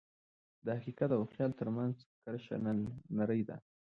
د 0.65 0.67
حقیقت 0.77 1.09
او 1.17 1.21
خیال 1.33 1.51
ترمنځ 1.59 1.95
کرښه 2.23 2.55
نری 3.17 3.41
ده. 3.49 3.57